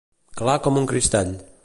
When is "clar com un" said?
0.39-0.89